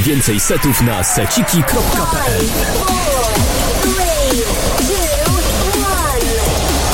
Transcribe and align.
Więcej 0.00 0.40
setów 0.40 0.82
na 0.82 1.04
seciki.pl 1.04 2.46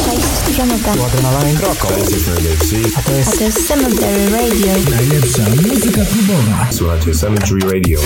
Cześć, 0.04 0.58
Jonathan. 0.58 0.98
Tu 0.98 1.04
Adrenaline 1.04 1.60
Roko. 1.60 1.88
A 2.96 3.02
to 3.02 3.12
jest 3.44 3.68
Cemetery 3.68 4.30
Radio. 4.30 4.72
Najlepsza 4.90 5.42
muzyka 5.72 6.00
klubowa. 6.04 6.66
Słuchajcie 6.70 7.14
Cemetery 7.14 7.60
Radio. 7.72 8.00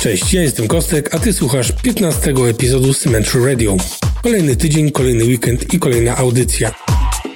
Cześć, 0.00 0.34
ja 0.34 0.42
jestem 0.42 0.68
Kostek, 0.68 1.14
a 1.14 1.18
ty 1.18 1.32
słuchasz 1.32 1.72
15 1.72 2.34
epizodu 2.48 2.94
Cemetery 2.94 3.46
Radio. 3.46 3.76
Kolejny 4.22 4.56
tydzień, 4.56 4.90
kolejny 4.90 5.24
weekend 5.24 5.74
i 5.74 5.78
kolejna 5.78 6.16
audycja. 6.16 6.74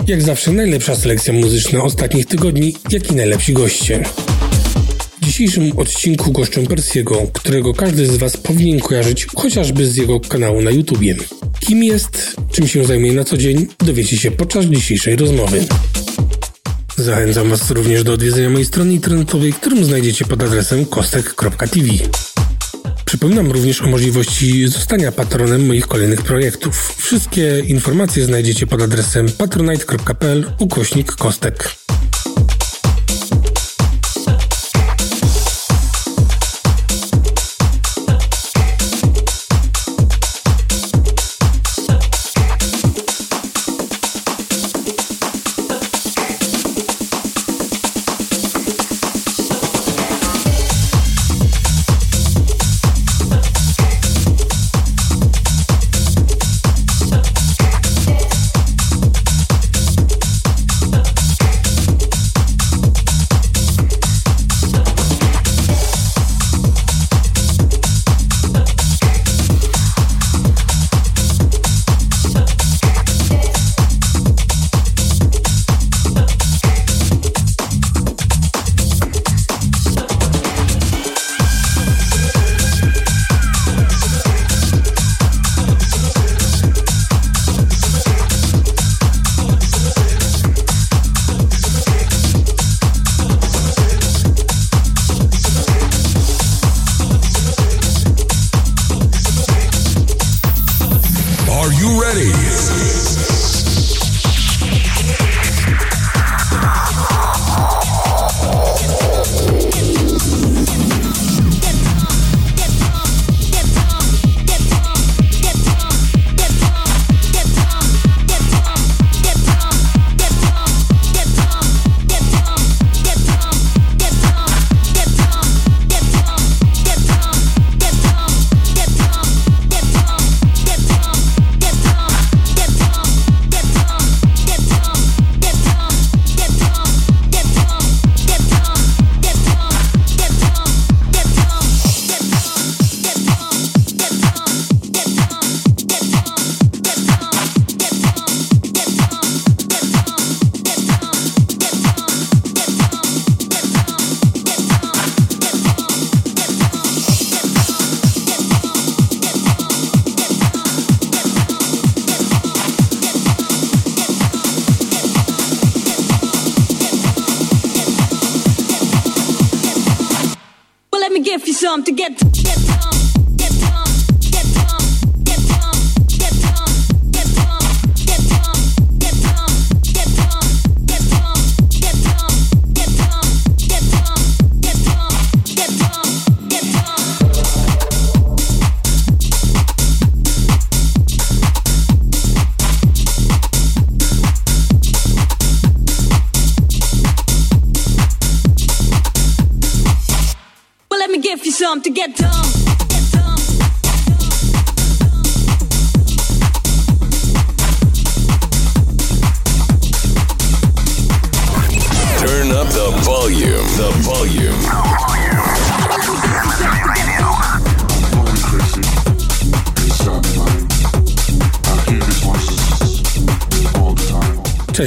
Jak 0.07 0.23
zawsze 0.23 0.53
najlepsza 0.53 0.97
selekcja 0.97 1.33
muzyczna 1.33 1.83
ostatnich 1.83 2.27
tygodni, 2.27 2.77
jak 2.91 3.11
i 3.11 3.15
najlepsi 3.15 3.53
goście. 3.53 4.05
W 5.21 5.25
dzisiejszym 5.25 5.79
odcinku 5.79 6.33
goszczę 6.33 6.63
Persiego, 6.63 7.23
którego 7.33 7.75
każdy 7.75 8.07
z 8.07 8.17
Was 8.17 8.37
powinien 8.37 8.81
kojarzyć 8.81 9.27
chociażby 9.37 9.87
z 9.87 9.97
jego 9.97 10.21
kanału 10.21 10.63
na 10.63 10.71
YouTubie. 10.71 11.15
Kim 11.61 11.85
jest, 11.85 12.37
czym 12.53 12.69
się 12.69 12.85
zajmuje 12.85 13.13
na 13.13 13.25
co 13.25 13.37
dzień, 13.37 13.67
dowiecie 13.79 14.17
się 14.17 14.31
podczas 14.31 14.65
dzisiejszej 14.65 15.17
rozmowy. 15.17 15.65
Zachęcam 16.97 17.49
Was 17.49 17.71
również 17.71 18.05
do 18.05 18.13
odwiedzenia 18.13 18.51
mojej 18.51 18.67
strony 18.67 18.93
internetowej, 18.93 19.53
którą 19.53 19.85
znajdziecie 19.85 20.25
pod 20.25 20.43
adresem 20.43 20.87
kostek.tv. 20.87 21.89
Przypominam 23.15 23.53
również 23.53 23.83
o 23.83 23.87
możliwości 23.87 24.69
zostania 24.69 25.13
patronem 25.13 25.67
moich 25.67 25.87
kolejnych 25.87 26.23
projektów. 26.23 26.95
Wszystkie 26.99 27.61
informacje 27.61 28.25
znajdziecie 28.25 28.67
pod 28.67 28.83
adresem 28.83 29.27
patronite.pl 29.39 30.51
ukośnik 30.59 31.13
kostek. 31.13 31.75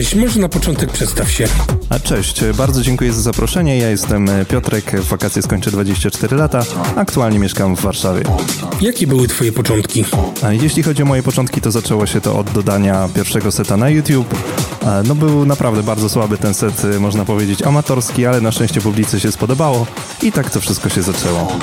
Cześć, 0.07 0.19
może 0.19 0.39
na 0.39 0.50
początek 0.50 0.92
przedstaw 0.92 1.31
się. 1.31 1.48
A 1.89 2.00
cześć, 2.00 2.44
bardzo 2.45 2.81
dziękuję 2.81 3.13
za 3.13 3.21
zaproszenie. 3.21 3.77
Ja 3.77 3.89
jestem 3.89 4.30
Piotrek, 4.50 5.01
w 5.01 5.07
wakacje 5.07 5.42
skończę 5.42 5.71
24 5.71 6.36
lata. 6.36 6.63
Aktualnie 6.95 7.39
mieszkam 7.39 7.75
w 7.75 7.81
Warszawie. 7.81 8.24
Jakie 8.81 9.07
były 9.07 9.27
Twoje 9.27 9.51
początki? 9.51 10.06
A 10.44 10.54
Jeśli 10.54 10.83
chodzi 10.83 11.04
o 11.04 11.06
moje 11.06 11.24
początki, 11.24 11.62
to 11.62 11.71
zaczęło 11.71 12.06
się 12.06 12.21
to 12.21 12.39
od 12.39 12.51
dodania 12.51 13.09
pierwszego 13.15 13.51
seta 13.51 13.77
na 13.77 13.89
YouTube. 13.89 14.36
No 15.07 15.15
był 15.15 15.45
naprawdę 15.45 15.83
bardzo 15.83 16.09
słaby 16.09 16.38
ten 16.38 16.54
set, 16.54 16.86
y, 16.86 17.00
można 17.00 17.25
powiedzieć 17.25 17.62
amatorski, 17.62 18.25
ale 18.25 18.42
na 18.42 18.51
szczęście 18.51 18.81
publicy 18.81 19.19
się 19.19 19.31
spodobało 19.31 19.88
i 20.24 20.31
tak 20.31 20.50
to 20.50 20.62
wszystko 20.62 20.89
się 20.89 21.01
zaczęło. 21.01 21.57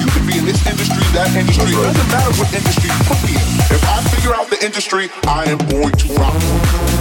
You 0.00 0.06
could 0.08 0.26
be 0.26 0.38
in 0.38 0.44
this 0.44 0.64
industry, 0.66 1.02
that 1.12 1.34
industry. 1.36 1.72
Doesn't 1.72 2.08
matter 2.08 2.32
what 2.40 2.52
industry 2.54 2.88
you 2.88 3.00
put 3.04 3.20
me 3.24 3.36
in. 3.36 3.46
If 3.68 3.84
I 3.84 4.00
figure 4.08 4.34
out 4.34 4.48
the 4.48 4.64
industry, 4.64 5.10
I 5.26 5.44
am 5.50 5.58
going 5.68 5.92
to 5.92 6.08
rock. 6.14 6.95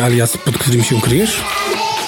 alias, 0.00 0.36
pod 0.36 0.58
którym 0.58 0.82
się 0.82 1.00
kryjesz? 1.00 1.40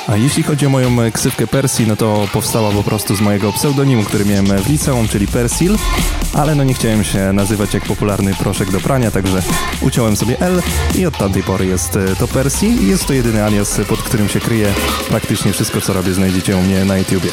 A 0.06 0.16
jeśli 0.16 0.42
chodzi 0.42 0.66
o 0.66 0.70
moją 0.70 1.02
e, 1.02 1.12
ksywkę 1.12 1.46
Persil, 1.46 1.87
no 1.87 1.96
to 1.96 2.28
powstała 2.32 2.70
po 2.72 2.82
prostu 2.82 3.16
z 3.16 3.20
mojego 3.20 3.52
pseudonimu, 3.52 4.04
który 4.04 4.25
miałem 4.25 4.46
w 4.46 4.68
liceum, 4.68 5.08
czyli 5.08 5.26
Persil, 5.26 5.76
ale 6.32 6.54
no 6.54 6.64
nie 6.64 6.75
chciałem 6.75 7.04
się 7.04 7.32
nazywać 7.32 7.75
jak 7.75 7.84
popularny 7.84 8.34
proszek 8.34 8.70
do 8.70 8.80
prania, 8.80 9.11
także 9.11 9.42
uciąłem 9.80 10.16
sobie 10.16 10.40
L 10.40 10.62
i 10.94 11.06
od 11.06 11.18
tamtej 11.18 11.42
pory 11.42 11.66
jest 11.66 11.96
e, 11.96 12.16
to 12.16 12.28
Persil 12.28 12.82
i 12.82 12.87
jest 12.87 13.06
to 13.06 13.12
jedyny 13.12 13.44
alias, 13.44 13.78
e, 13.78 13.84
pod 13.84 14.02
którym 14.02 14.28
się 14.28 14.40
kryje 14.40 14.75
praktycznie 15.08 15.52
wszystko, 15.52 15.80
co 15.80 15.92
robię, 15.92 16.14
znajdziecie 16.14 16.56
u 16.56 16.62
mnie 16.62 16.84
na 16.84 16.99
YouTubie. 16.99 17.30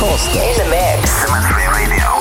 Costa. 0.00 0.40
In 0.42 0.56
the 0.56 0.64
mix. 0.70 2.19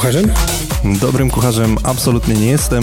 Kucharzem? 0.00 0.32
Dobrym 1.00 1.30
kucharzem 1.30 1.76
absolutnie 1.82 2.34
nie 2.34 2.46
jestem. 2.46 2.82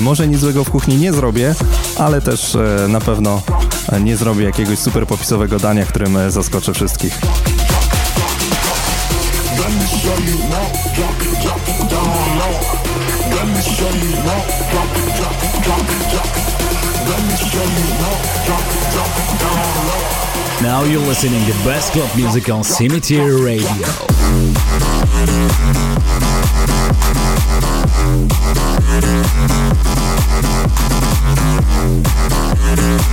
Może 0.00 0.28
nic 0.28 0.40
złego 0.40 0.64
w 0.64 0.70
kuchni 0.70 0.96
nie 0.96 1.12
zrobię, 1.12 1.54
ale 1.96 2.20
też 2.20 2.54
e, 2.54 2.88
na 2.88 3.00
pewno 3.00 3.42
nie 4.00 4.16
zrobię 4.16 4.44
jakiegoś 4.44 4.78
super 4.78 5.06
popisowego 5.06 5.58
dania, 5.58 5.86
którym 5.86 6.16
e, 6.16 6.30
zaskoczę 6.30 6.74
wszystkich. 6.74 7.20
Now 19.88 20.27
you're 20.84 21.00
listening 21.00 21.44
to 21.46 21.52
best 21.64 21.92
club 21.92 22.10
music 22.16 22.48
on 22.50 22.64
Cemetery 22.64 23.40
Radio. 23.40 23.86
Thank 32.68 33.08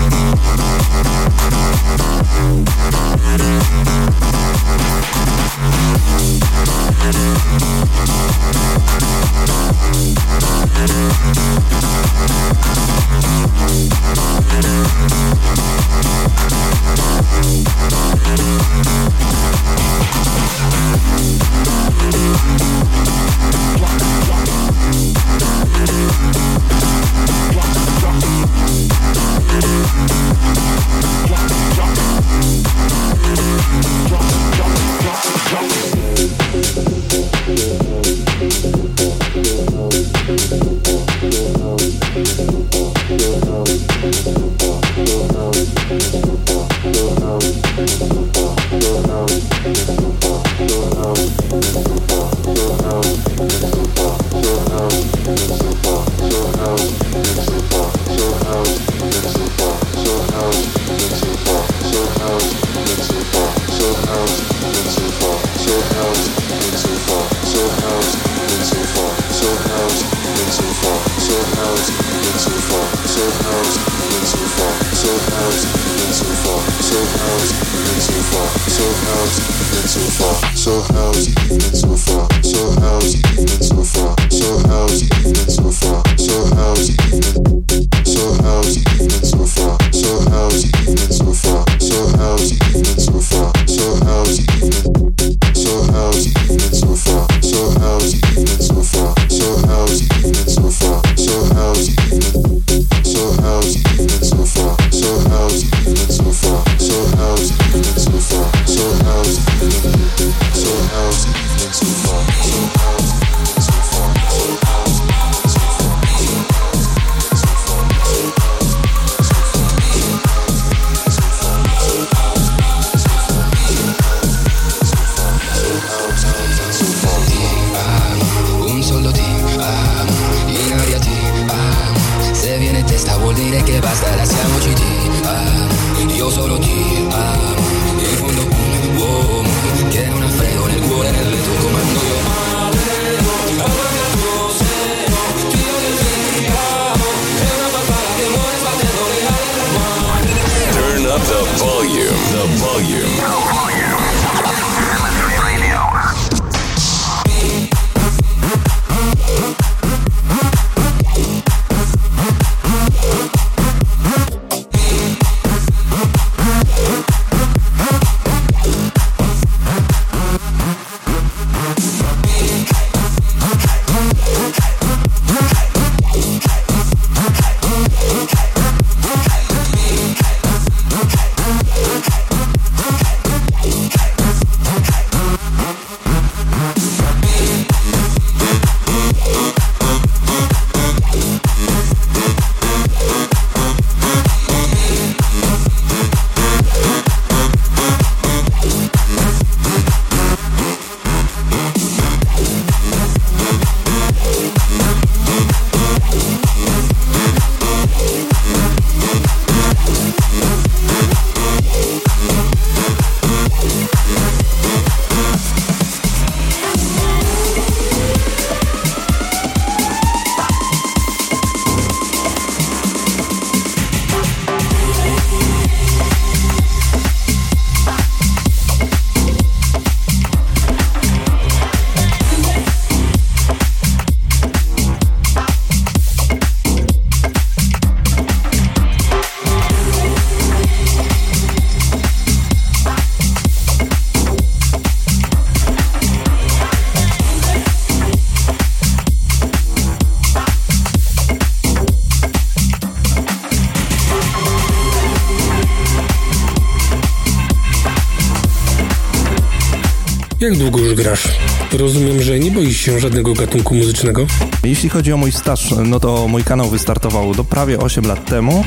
Jak 260.55 260.61
długo 260.63 260.79
już 260.79 260.93
grasz? 260.93 261.27
Rozumiem, 261.73 262.21
że 262.21 262.39
nie 262.39 262.51
boisz 262.51 262.77
się 262.77 262.99
żadnego 262.99 263.33
gatunku 263.33 263.75
muzycznego? 263.75 264.25
Jeśli 264.63 264.89
chodzi 264.89 265.13
o 265.13 265.17
mój 265.17 265.31
staż, 265.31 265.71
no 265.85 265.99
to 265.99 266.27
mój 266.27 266.43
kanał 266.43 266.69
wystartował 266.69 267.33
do 267.33 267.43
prawie 267.43 267.79
8 267.79 268.05
lat 268.05 268.25
temu. 268.25 268.65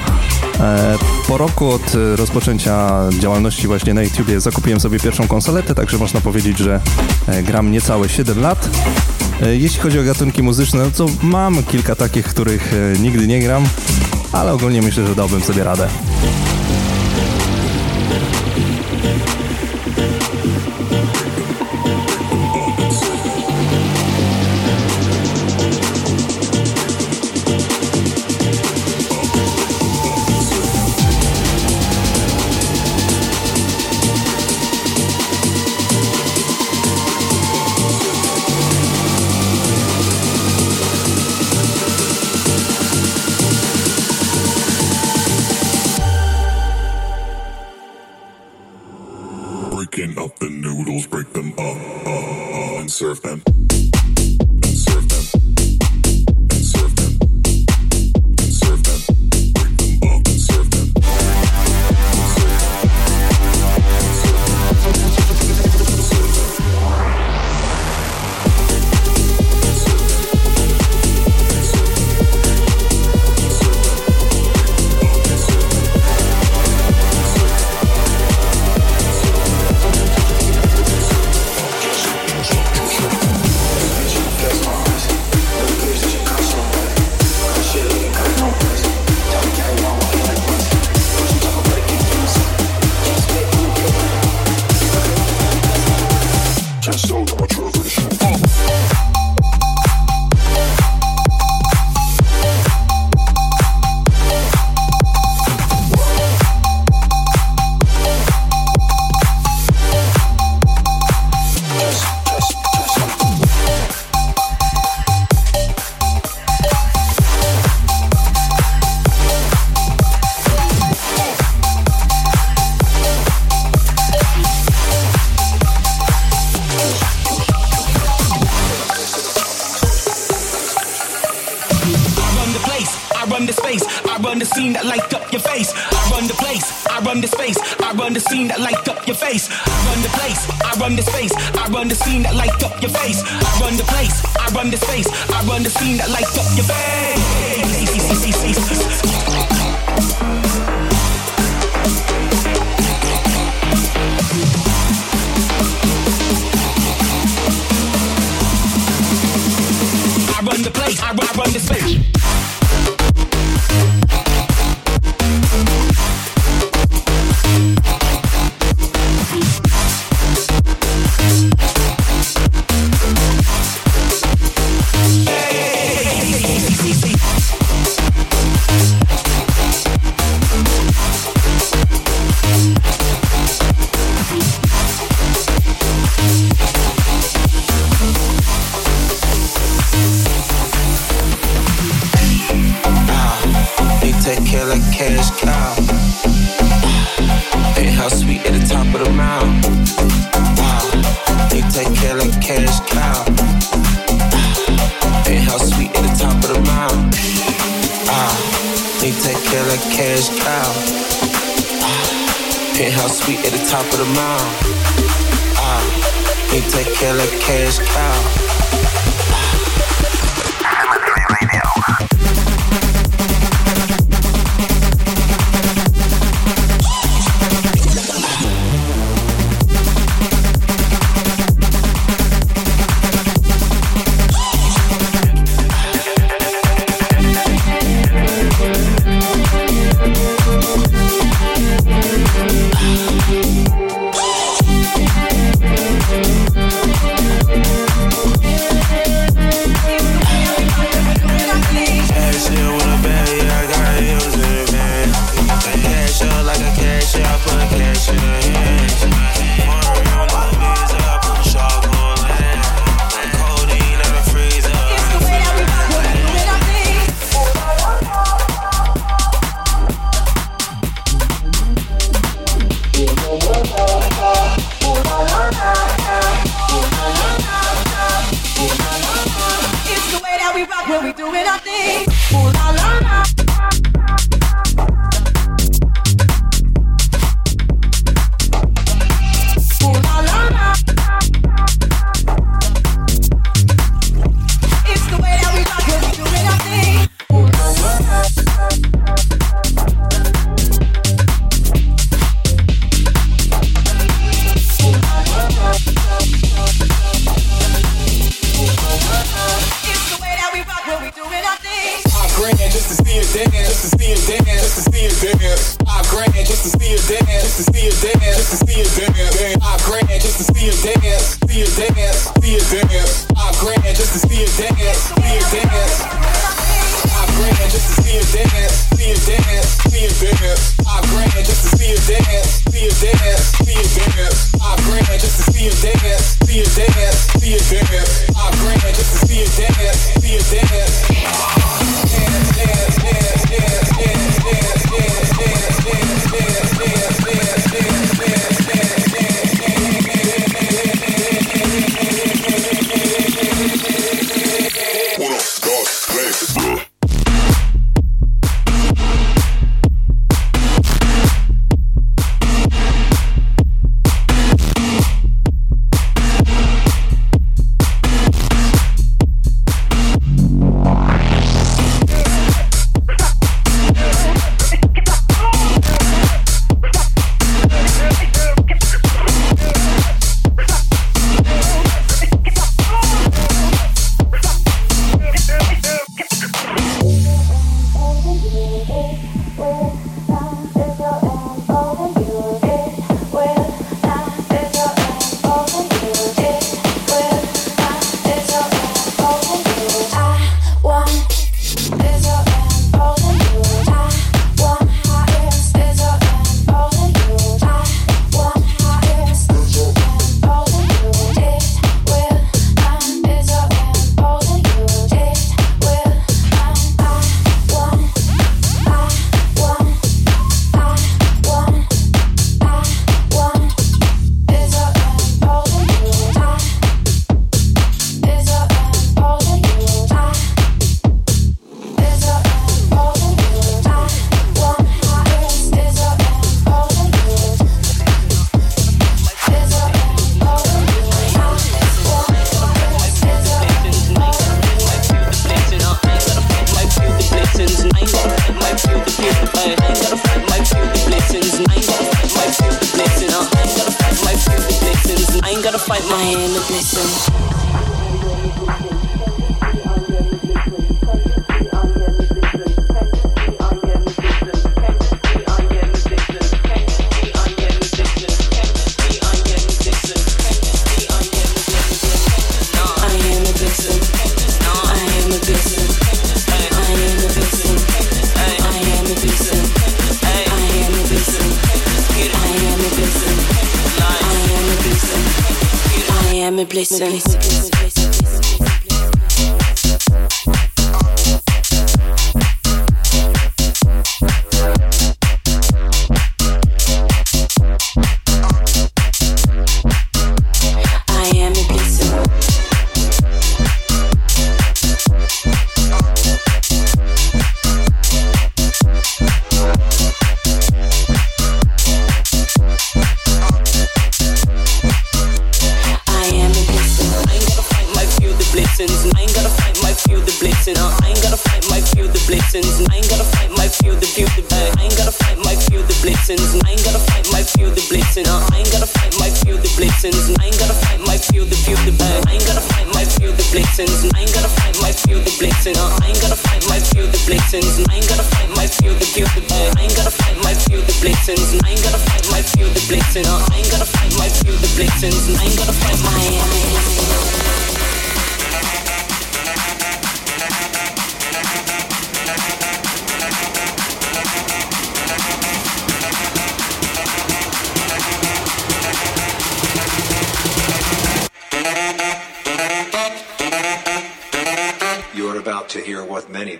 E, 0.61 0.99
po 1.29 1.39
roku 1.39 1.71
od 1.71 1.93
rozpoczęcia 2.17 2.91
działalności 3.19 3.67
właśnie 3.67 3.95
na 3.95 4.03
YouTubie 4.03 4.41
zakupiłem 4.41 4.81
sobie 4.81 5.01
pierwszą 5.01 5.29
konsoletę, 5.29 5.75
także 5.75 5.99
można 5.99 6.21
powiedzieć, 6.21 6.59
że 6.59 6.81
e, 7.27 7.43
gram 7.43 7.73
niecałe 7.73 8.09
7 8.09 8.41
lat. 8.41 8.69
E, 9.43 9.57
jeśli 9.57 9.81
chodzi 9.81 9.99
o 9.99 10.05
gatunki 10.05 10.43
muzyczne, 10.43 10.85
no 10.85 10.91
to 10.91 11.07
mam 11.23 11.63
kilka 11.63 11.95
takich, 11.95 12.27
których 12.27 12.75
nigdy 13.01 13.27
nie 13.27 13.41
gram, 13.41 13.65
ale 14.33 14.53
ogólnie 14.53 14.83
myślę, 14.83 15.07
że 15.07 15.15
dałbym 15.15 15.41
sobie 15.41 15.65
radę. 15.65 15.89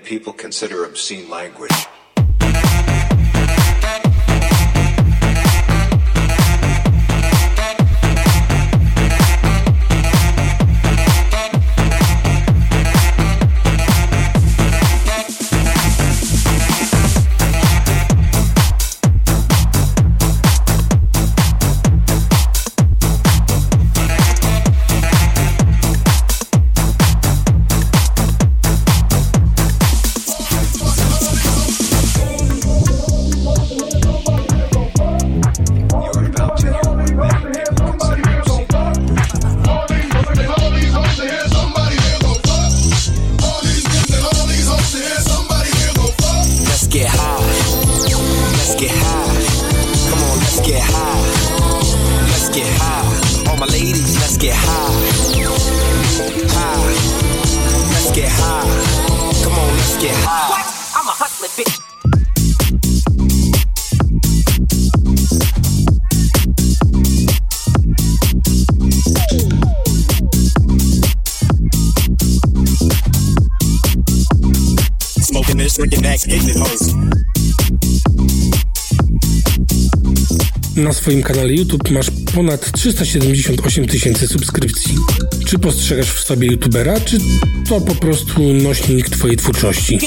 People 0.09 0.33
consider 0.33 0.87
obscene 0.87 1.29
language. 1.29 1.88
swoim 81.09 81.23
kanale 81.23 81.53
YouTube 81.53 81.91
masz 81.91 82.11
ponad 82.35 82.73
378 82.73 83.87
tysięcy 83.87 84.29
subskrypcji. 84.29 84.95
Czy 85.47 85.59
postrzegasz 85.59 86.11
w 86.11 86.21
sobie 86.21 86.47
youtubera, 86.49 87.01
czy 87.01 87.19
to 87.69 87.81
po 87.81 87.95
prostu 87.95 88.53
nośnik 88.53 89.09
twojej 89.09 89.37
twórczości? 89.37 89.99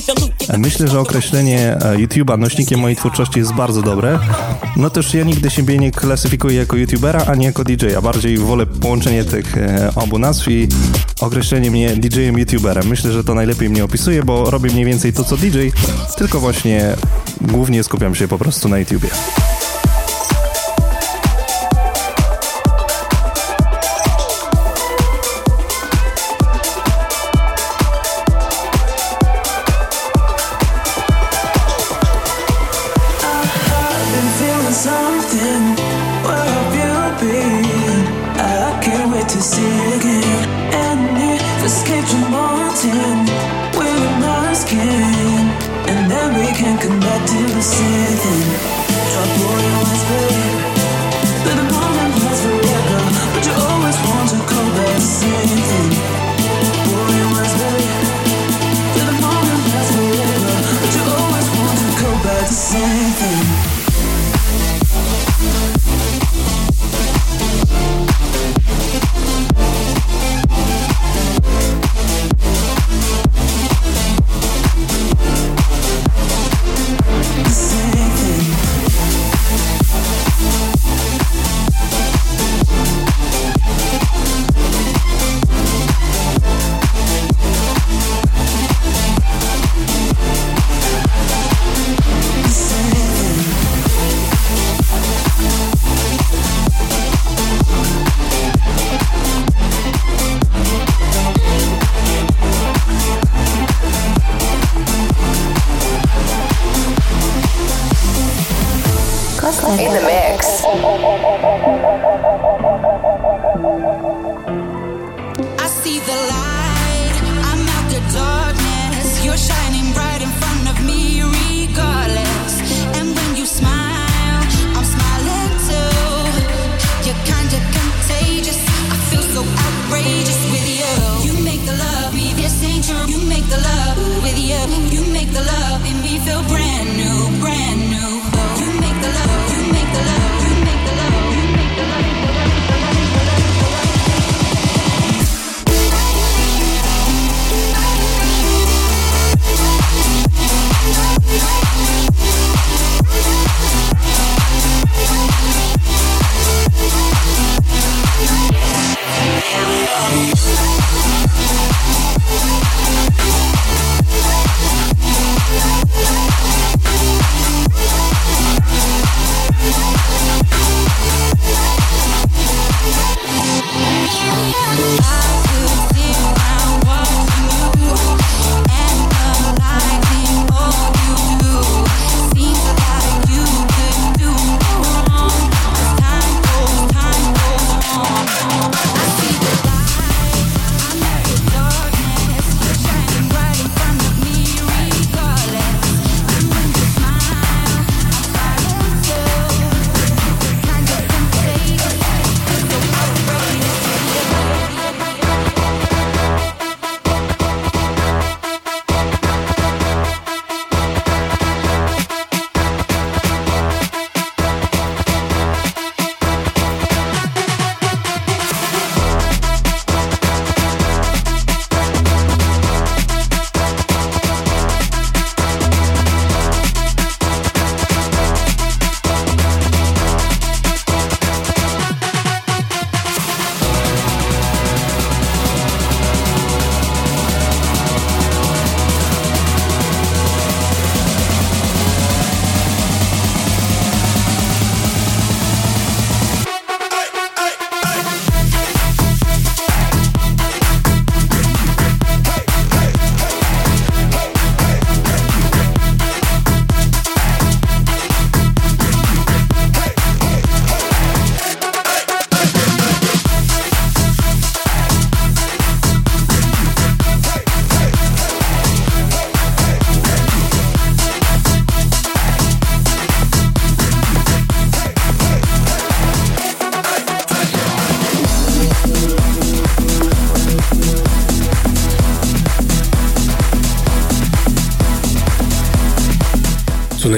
Myślę, 0.58 0.88
że 0.88 1.00
określenie 1.00 1.78
e, 1.78 1.98
YouTube'a 1.98 2.40
nośnikiem 2.40 2.80
mojej 2.80 2.98
twórczości 2.98 3.40
jest 3.40 3.54
bardzo 3.54 3.82
dobre. 3.82 4.20
No 4.78 4.90
też 4.90 5.14
ja 5.14 5.24
nigdy 5.24 5.50
siebie 5.50 5.78
nie 5.78 5.92
klasyfikuję 5.92 6.58
jako 6.58 6.78
youtubera, 6.78 7.26
ani 7.26 7.46
jako 7.46 7.64
DJ-a. 7.64 8.02
Bardziej 8.02 8.38
wolę 8.38 8.66
połączenie 8.66 9.24
tych 9.24 9.58
e, 9.58 9.92
obu 9.96 10.20
nazw 10.20 10.48
i 10.48 10.68
określenie 11.22 11.72
mnie 11.72 11.90
DJ-em 11.96 12.40
youtuberem. 12.40 12.88
Myślę, 12.88 13.12
że 13.12 13.24
to 13.24 13.36
najlepiej 13.36 13.70
mnie 13.70 13.84
opisuje, 13.84 14.24
bo 14.24 14.52
robię 14.52 14.70
mniej 14.70 14.86
więcej 14.86 15.14
to 15.14 15.24
co 15.24 15.38
DJ, 15.38 15.58
tylko 16.18 16.40
właśnie 16.40 16.96
głównie 17.42 17.84
skupiam 17.84 18.16
się 18.16 18.28
po 18.28 18.38
prostu 18.38 18.70
na 18.70 18.80
YouTubie. 18.80 19.10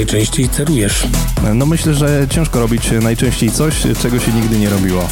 najczęściej 0.04 0.50
cerujesz? 0.50 1.08
No 1.54 1.66
myślę, 1.66 1.94
że 1.94 2.28
ciężko 2.30 2.60
robić 2.60 2.92
najczęściej 3.02 3.52
coś, 3.52 3.84
czego 4.02 4.20
się 4.20 4.32
nigdy 4.32 4.58
nie 4.58 4.70
robiło. 4.70 5.08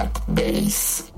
Black 0.00 0.26
Bass. 0.28 1.12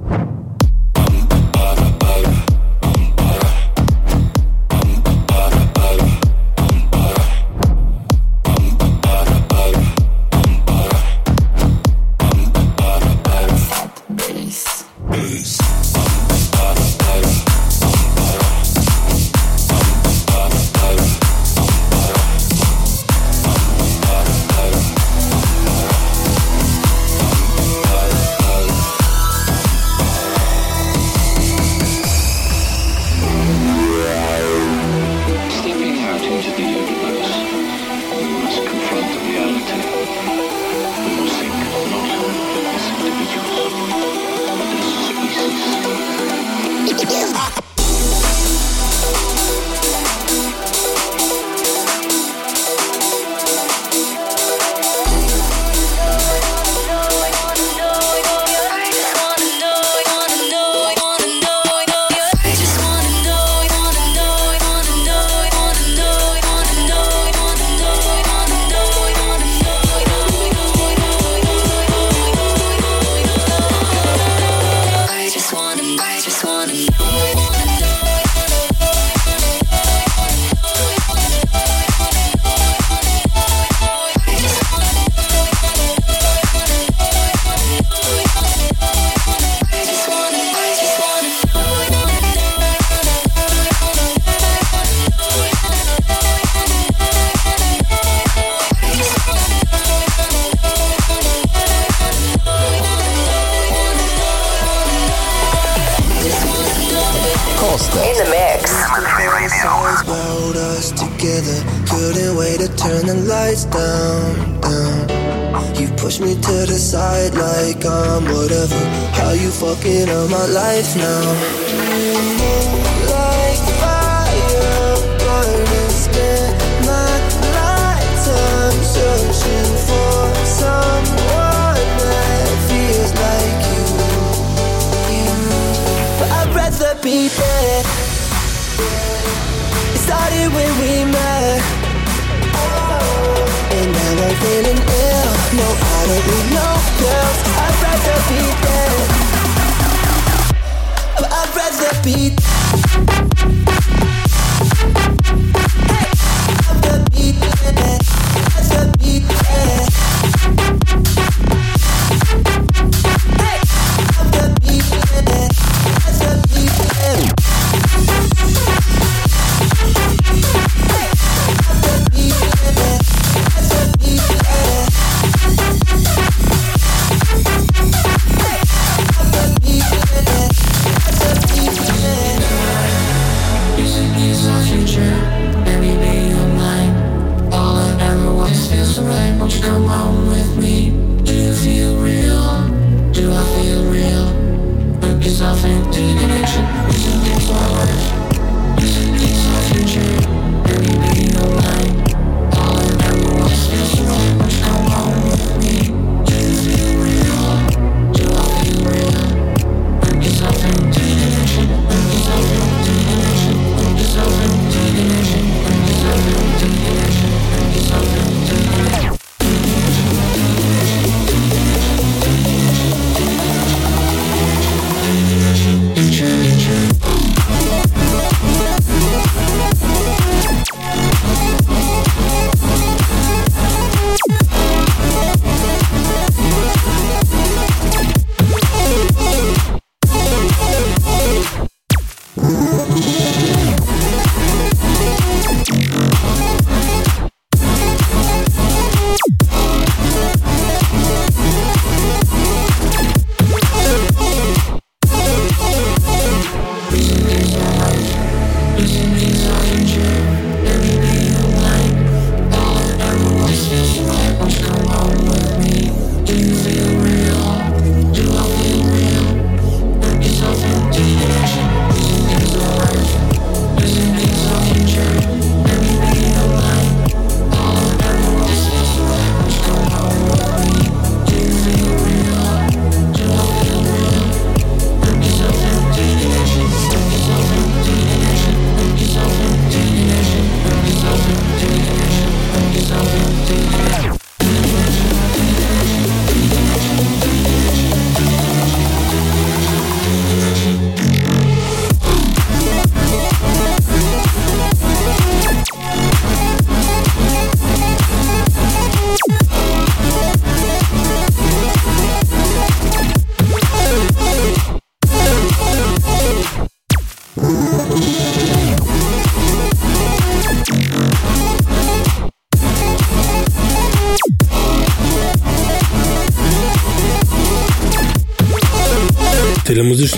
beat. 152.02 152.41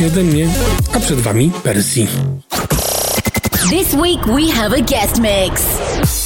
więcej 0.05 0.23
ode 0.23 0.33
mnie, 0.33 0.49
a 0.93 1.01
przed 1.01 1.21
Wami 1.21 1.51
Persji. 1.63 2.09
This 3.71 3.95
week 3.95 4.27
we 4.27 4.53
have 4.53 4.73
a 4.73 4.81
guest 4.81 5.19
mix. 5.19 6.24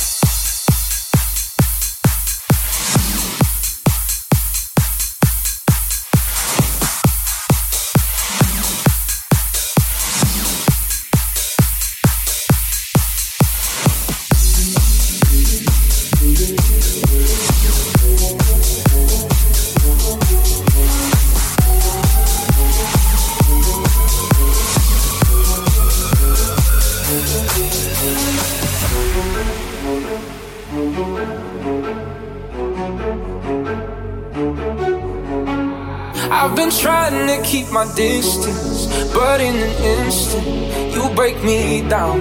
distance, 37.99 38.87
but 39.13 39.41
in 39.41 39.57
an 39.57 39.75
instant, 39.99 40.47
you 40.95 41.03
break 41.17 41.43
me 41.43 41.83
down. 41.89 42.21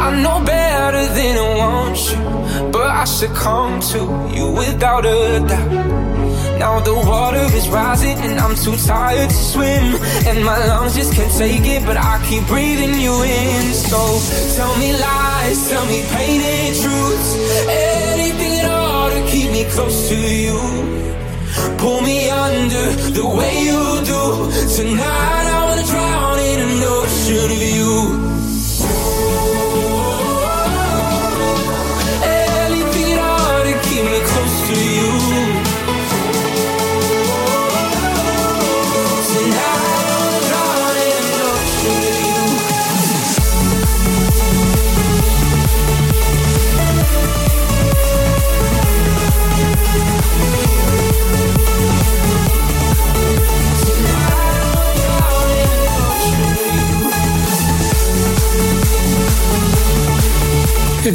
I 0.00 0.08
know 0.22 0.44
better 0.44 1.06
than 1.14 1.34
I 1.38 1.48
want 1.62 1.96
you, 2.10 2.72
but 2.72 2.90
I 2.90 3.04
succumb 3.04 3.80
to 3.92 4.00
you 4.34 4.50
without 4.50 5.06
a 5.06 5.38
doubt. 5.46 6.58
Now 6.58 6.80
the 6.80 6.94
water 6.94 7.46
is 7.58 7.68
rising 7.68 8.18
and 8.26 8.40
I'm 8.40 8.56
too 8.56 8.76
tired 8.76 9.28
to 9.28 9.36
swim 9.52 9.86
And 10.28 10.44
my 10.44 10.58
lungs 10.66 10.94
just 10.96 11.12
can't 11.12 11.32
take 11.36 11.66
it 11.66 11.84
but 11.84 11.96
I 11.96 12.14
keep 12.28 12.46
breathing 12.46 12.94
you 13.00 13.14
in 13.24 13.72
So 13.72 14.00
tell 14.56 14.74
me 14.78 14.92
lies, 14.92 15.68
tell 15.68 15.84
me 15.86 16.02
painted 16.14 16.80
truths 16.80 17.30
Anything 17.68 18.60
at 18.60 18.70
all 18.70 19.10
to 19.10 19.20
keep 19.32 19.50
me 19.50 19.64
close 19.74 20.08
to 20.10 20.16
you 20.16 21.23
pull 21.78 22.00
me 22.02 22.30
under 22.30 22.84
the 23.18 23.26
way 23.26 23.54
you 23.68 23.80
do. 24.04 24.22
Tonight 24.76 25.46
I 25.56 25.64
wanna 25.66 25.86
drown 25.86 26.38
in 26.38 26.58
an 26.60 26.82
ocean 26.82 27.50
of 27.56 27.62
you. 27.76 28.33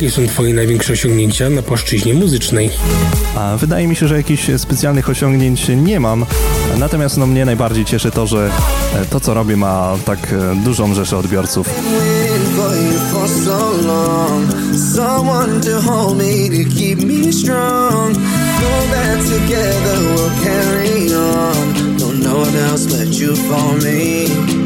Jakie 0.02 0.12
są 0.12 0.28
Twoje 0.28 0.54
największe 0.54 0.94
osiągnięcia 0.94 1.50
na 1.50 1.62
płaszczyźnie 1.62 2.14
muzycznej? 2.14 2.70
A, 3.36 3.58
wydaje 3.58 3.88
mi 3.88 3.96
się, 3.96 4.08
że 4.08 4.18
jakichś 4.18 4.52
specjalnych 4.58 5.10
osiągnięć 5.10 5.68
nie 5.76 6.00
mam, 6.00 6.26
natomiast 6.78 7.18
no, 7.18 7.28
mnie 7.28 7.46
najbardziej 7.46 7.86
cieszy 7.86 8.12
to, 8.12 8.28
że 8.28 8.52
e, 8.96 9.06
to, 9.06 9.20
co 9.20 9.34
robię, 9.34 9.58
ma 9.58 9.96
tak 10.06 10.34
e, 10.34 10.56
dużą 10.64 10.94
rzeszę 10.94 11.18
odbiorców. 11.18 11.70
No 22.24 22.38
one 22.38 22.56
else 22.56 22.86
you 23.20 23.36
me 23.84 24.59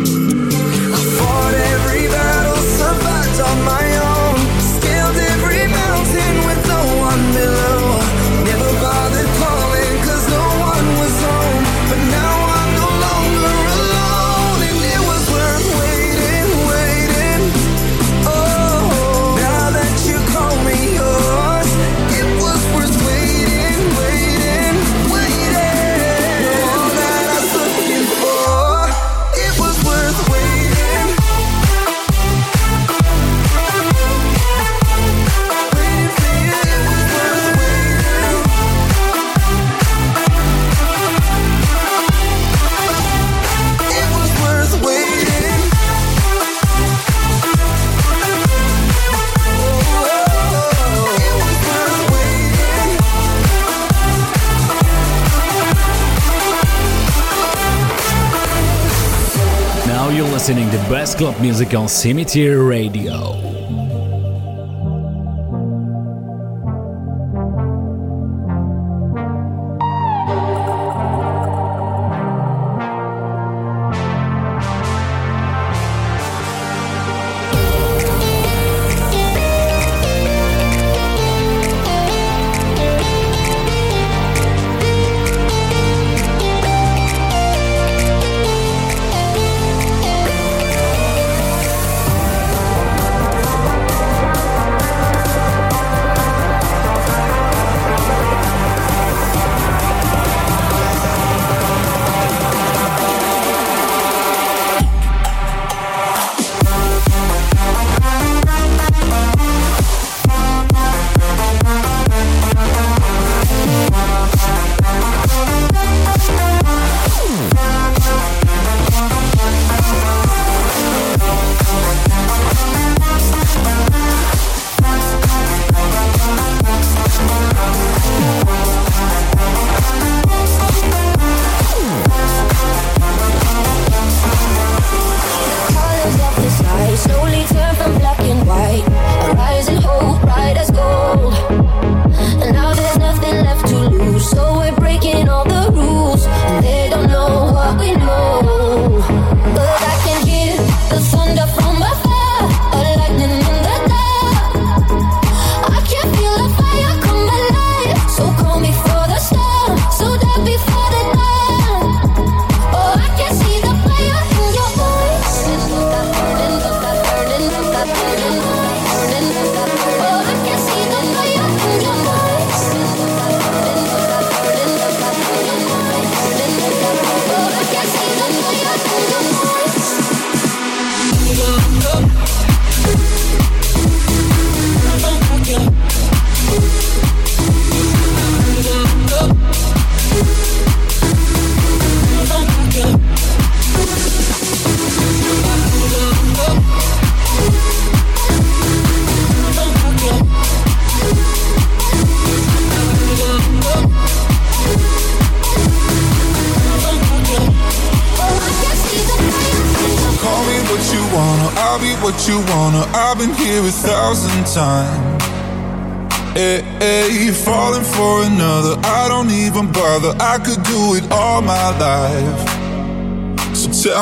listening 60.43 60.69
to 60.71 60.77
best 60.89 61.17
club 61.17 61.39
music 61.39 61.73
on 61.73 61.87
Cemetery 61.87 62.57
Radio. 62.57 63.52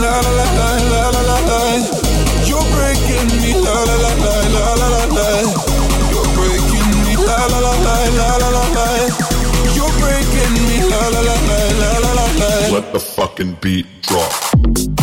la 0.00 0.20
la 0.20 0.30
la 0.30 0.46
la 0.58 0.68
la 0.90 1.02
la 1.14 1.22
la 1.28 1.38
la. 1.48 1.60
You're 2.48 2.66
breaking 2.74 3.28
me 3.40 3.52
la 3.64 3.76
la 3.88 3.96
la 4.04 4.12
la 4.24 4.34
la 4.54 4.64
la 4.80 4.88
la 4.94 5.02
la. 5.16 5.28
You're 6.12 6.30
breaking 6.36 6.90
me 7.04 7.14
la 7.16 7.38
la 7.52 7.58
la 7.66 7.74
la 7.86 7.96
la 8.18 8.28
la 8.42 8.48
la 8.56 8.64
la. 8.76 8.86
You're 9.76 9.92
breaking 10.00 10.54
me 10.68 10.76
la 10.90 11.02
la 11.14 11.20
la 11.28 11.36
la 11.48 11.58
la 11.80 11.90
la 12.04 12.10
la 12.18 12.26
la. 12.40 12.50
Let 12.74 12.92
the 12.92 13.00
fucking 13.00 13.52
beat 13.60 13.86
drop. 14.02 14.99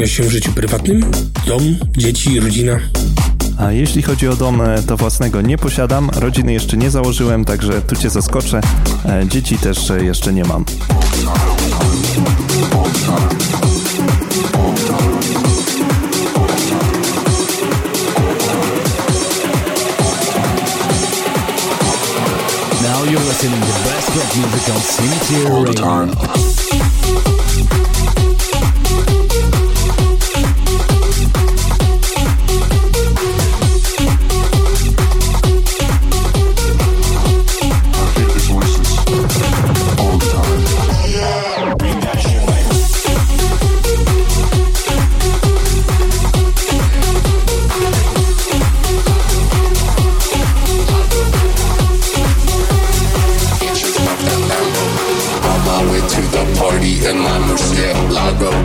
Spełniasz 0.00 0.16
się 0.16 0.22
w 0.22 0.30
życiu 0.30 0.52
prywatnym? 0.52 1.10
Dom, 1.46 1.62
dzieci, 1.96 2.40
rodzina? 2.40 2.78
A 3.58 3.72
jeśli 3.72 4.02
chodzi 4.02 4.28
o 4.28 4.36
dom, 4.36 4.60
e, 4.60 4.82
to 4.82 4.96
własnego 4.96 5.40
nie 5.40 5.58
posiadam, 5.58 6.10
rodziny 6.16 6.52
jeszcze 6.52 6.76
nie 6.76 6.90
założyłem, 6.90 7.44
także 7.44 7.82
tu 7.82 7.96
cię 7.96 8.10
zaskoczę. 8.10 8.60
E, 9.04 9.28
Dzieci 9.28 9.58
też 9.58 9.90
e, 9.90 10.04
jeszcze 10.04 10.32
nie 10.32 10.44
mam. 10.44 10.64
Now 22.82 23.04
you're 23.04 23.24
listening 23.28 23.60
to 23.60 23.74
best 23.84 24.08
rock 24.16 24.36
music 24.36 24.68
on 24.68 24.80
Cemetery 24.80 25.64
Radio. 25.64 26.49
Murcielago. 58.40 58.56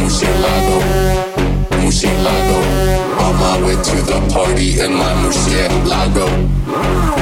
Murcielago. 0.00 0.76
Murcielago. 1.76 2.58
On 3.20 3.32
my 3.36 3.60
way 3.62 3.76
to 3.76 3.96
the 4.08 4.18
party 4.32 4.80
in 4.80 4.94
my 4.94 5.12
Murcielago. 5.20 6.26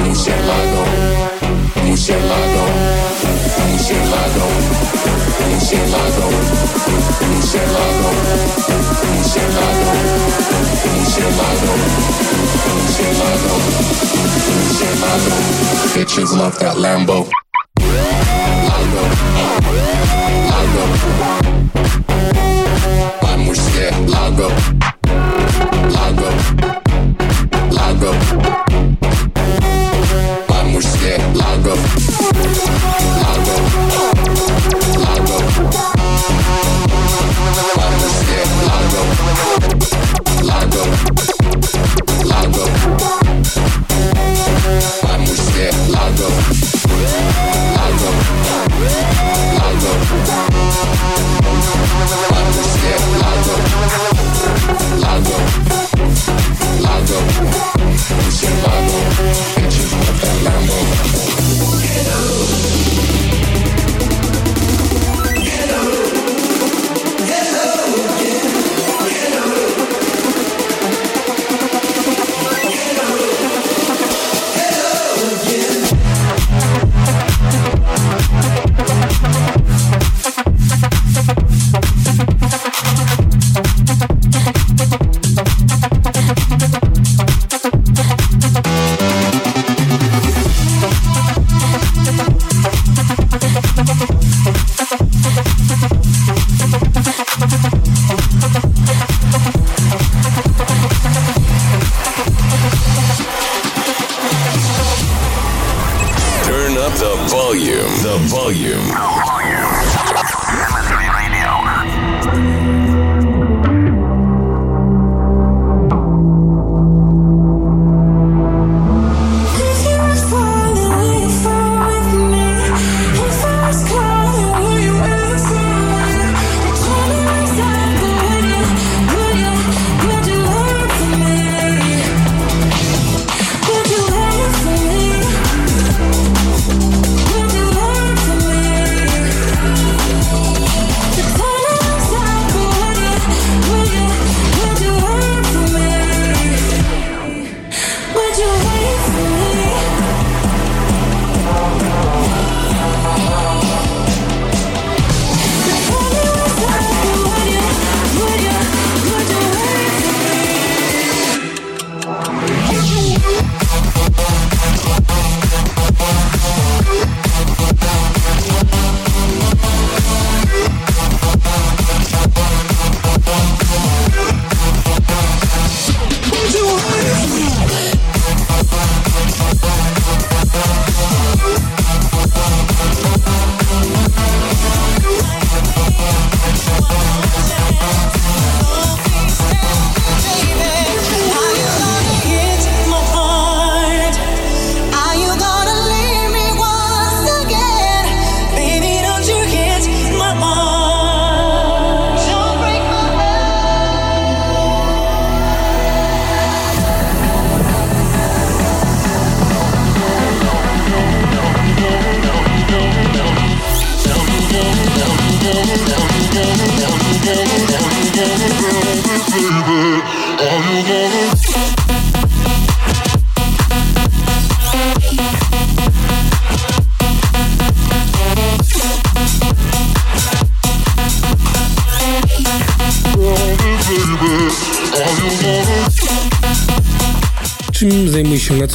Murcielago. 0.05 0.83
Murcielago. 1.83 2.65
Murcielago. 3.67 4.47
Murcielago. 5.51 6.27
Murcielago. 7.27 8.11
Murcielago. 9.17 9.91
Murcielago. 10.95 11.73
Murcielago. 14.55 15.35
Bitches 15.95 16.31
love 16.37 16.57
that 16.61 16.77
Lambo. 16.77 17.27
Lago. 18.69 19.03
Lago. 20.51 21.46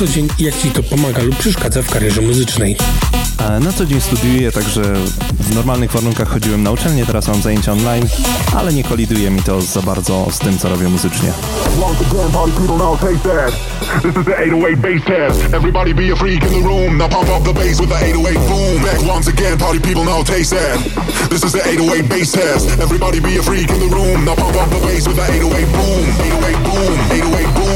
co 0.02 0.08
dzień 0.08 0.28
i 0.40 0.44
jak 0.44 0.58
Ci 0.58 0.72
to 0.72 0.84
pomaga 0.84 1.24
lub 1.24 1.36
przeszkadza 1.36 1.82
w 1.82 1.90
karierze 1.90 2.22
muzycznej. 2.22 2.78
Na 3.60 3.74
co 3.74 3.86
dzień 3.86 4.02
studiuję, 4.02 4.52
także 4.52 4.82
w 5.40 5.56
normalnych 5.56 5.92
warunkach 5.92 6.30
chodziłem 6.30 6.64
na 6.64 6.72
uczelnię, 6.72 7.06
teraz 7.06 7.28
mam 7.28 7.42
zajęcia 7.42 7.72
online, 7.72 8.08
ale 8.56 8.74
nie 8.74 8.84
koliduje 8.84 9.30
mi 9.30 9.44
to 9.44 9.62
za 9.62 9.82
bardzo 9.82 10.28
z 10.32 10.40
tym, 10.40 10.58
co 10.58 10.70
robię 10.70 10.90
muzycznie. 10.90 11.34
Everybody 22.80 23.22
be 23.22 23.40
a 23.40 23.44
freak 23.44 23.70
in 23.70 23.90
the 23.90 23.96
room. 23.96 24.26
Now 24.26 24.34
up 24.34 24.70
the 24.70 24.80
bass 24.82 25.08
with 25.08 25.20
808 25.20 25.72
boom, 25.72 26.04
808 26.22 26.64
boom, 26.64 27.00
808 27.12 27.54
boom. 27.54 27.71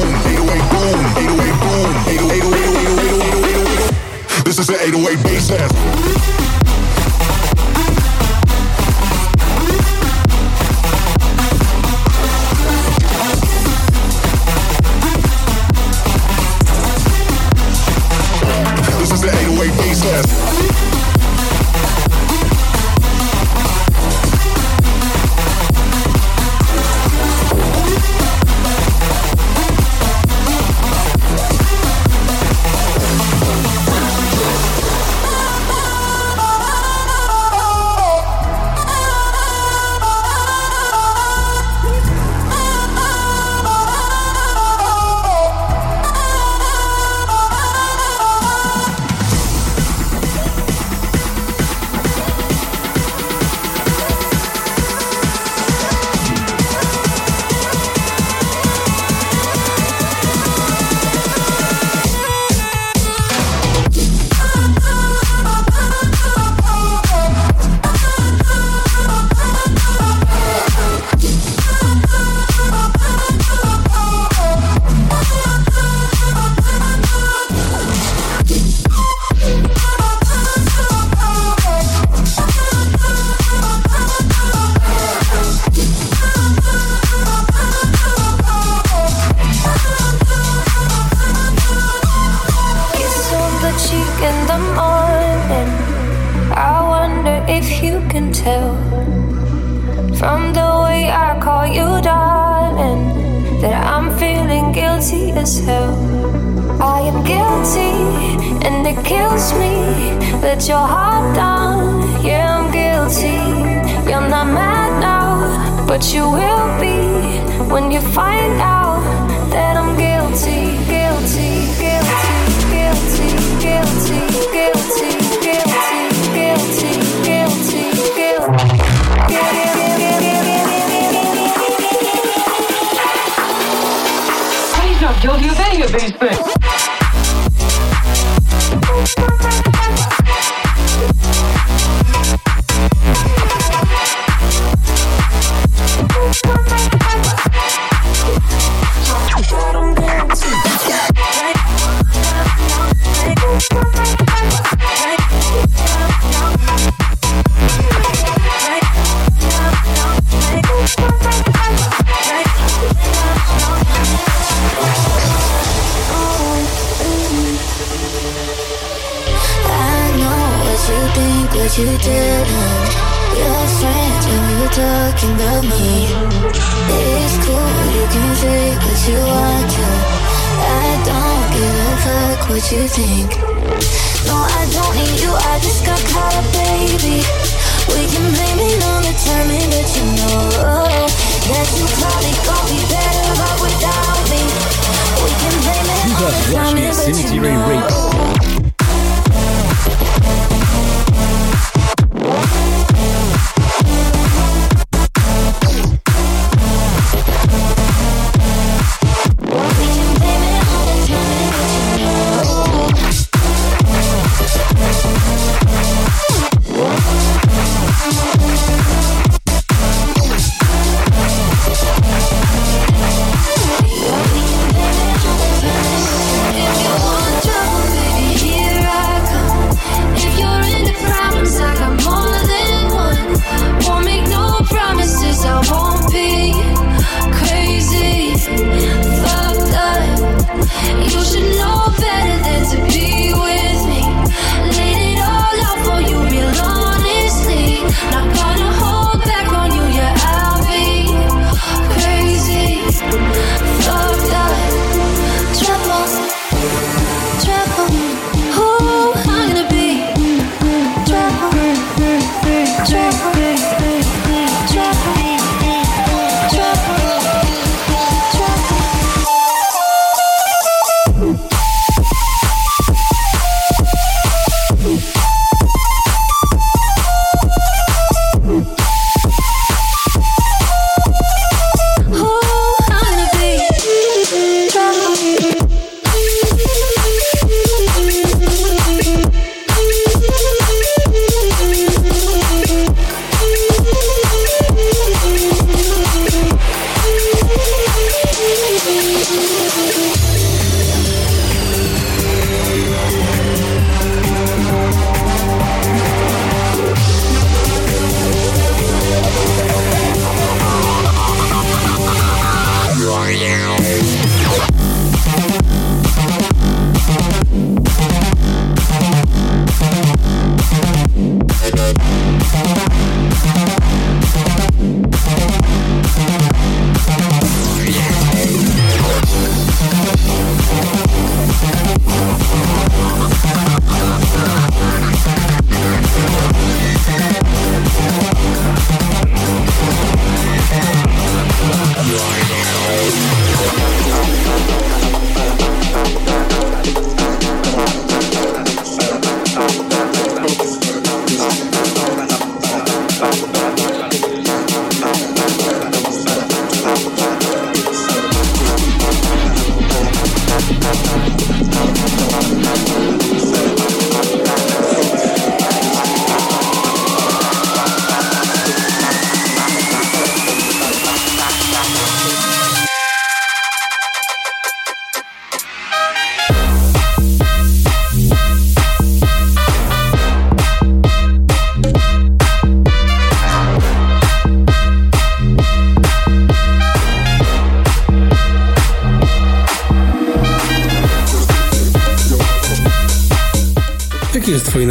This 4.44 4.60
is 4.60 4.70
an 4.70 4.76
808 4.76 5.24
bass 5.24 6.25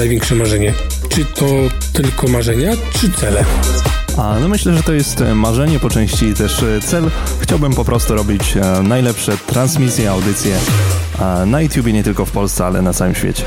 największe 0.04 0.34
marzenie? 0.34 0.74
Czy 1.08 1.24
to 1.24 1.46
tylko 1.92 2.28
marzenia, 2.28 2.72
czy 3.00 3.12
cele? 3.12 3.44
A 4.18 4.38
no 4.40 4.48
myślę, 4.48 4.74
że 4.74 4.82
to 4.82 4.92
jest 4.92 5.20
e, 5.20 5.34
marzenie 5.34 5.78
po 5.78 5.90
części 5.90 6.34
też 6.34 6.62
e, 6.62 6.80
cel. 6.80 7.10
Chciałbym 7.40 7.74
po 7.74 7.84
prostu 7.84 8.14
robić 8.14 8.56
e, 8.56 8.82
najlepsze 8.82 9.36
transmisje, 9.46 10.10
audycje 10.10 10.56
na 11.46 11.60
YouTube 11.60 11.86
nie 11.86 12.04
tylko 12.04 12.24
w 12.24 12.30
Polsce, 12.30 12.66
ale 12.66 12.82
na 12.82 12.92
całym 12.92 13.14
świecie. 13.14 13.44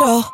Show. 0.00 0.29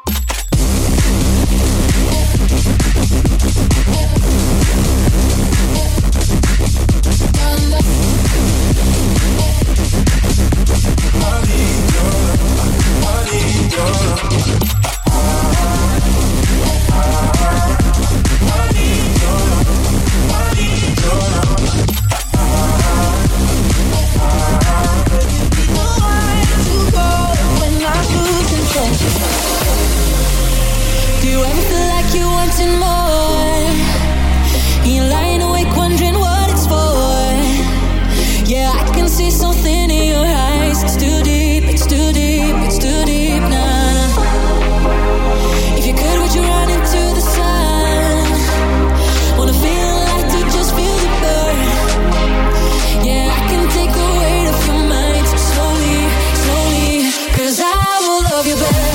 love 58.37 58.47
you 58.47 58.55
better 58.55 58.86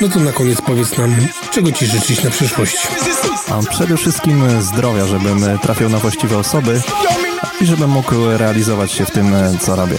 No 0.00 0.08
to 0.08 0.20
na 0.20 0.32
koniec 0.32 0.60
powiedz 0.60 0.98
nam, 0.98 1.16
czego 1.50 1.72
Ci 1.72 1.86
życzyć 1.86 2.24
na 2.24 2.30
przyszłość. 2.30 2.76
A 3.50 3.70
przede 3.70 3.96
wszystkim 3.96 4.62
zdrowia, 4.62 5.06
żebym 5.06 5.58
trafiał 5.58 5.88
na 5.88 5.98
właściwe 5.98 6.38
osoby 6.38 6.80
i 7.60 7.66
żebym 7.66 7.90
mógł 7.90 8.14
realizować 8.36 8.92
się 8.92 9.04
w 9.04 9.10
tym, 9.10 9.34
co 9.60 9.76
robię. 9.76 9.98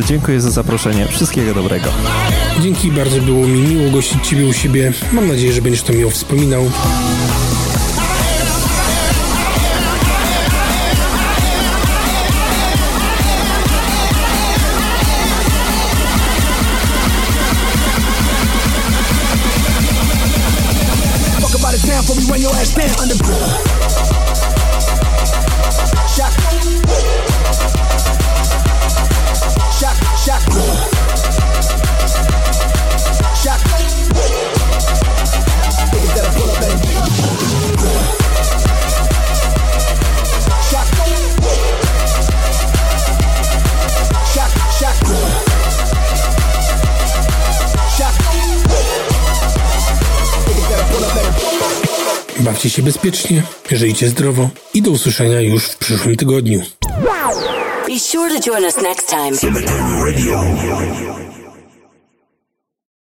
Dziękuję 0.00 0.40
za 0.40 0.50
zaproszenie. 0.50 1.08
Wszystkiego 1.08 1.54
dobrego. 1.54 1.88
Dzięki, 2.60 2.92
bardzo 2.92 3.20
było 3.20 3.48
mi 3.48 3.60
miło 3.60 3.90
gościć 3.90 4.28
Ciebie 4.28 4.46
u 4.46 4.52
siebie. 4.52 4.92
Mam 5.12 5.28
nadzieję, 5.28 5.52
że 5.52 5.62
będziesz 5.62 5.82
to 5.82 5.92
miło 5.92 6.10
wspominał. 6.10 6.70
under 23.02 23.21
Bawcie 52.62 52.76
się 52.76 52.82
bezpiecznie, 52.82 53.42
żyjcie 53.72 54.08
zdrowo 54.08 54.50
i 54.74 54.82
do 54.82 54.90
usłyszenia 54.90 55.40
już 55.40 55.64
w 55.64 55.76
przyszłym 55.76 56.16
tygodniu. 56.16 56.62
Be 57.88 57.98
sure 57.98 58.40
to 58.40 58.50
join 58.50 58.64
us 58.64 58.76
next 58.76 59.08
time. 59.08 59.36
Cemetery 59.36 60.04
Radio. 60.04 61.21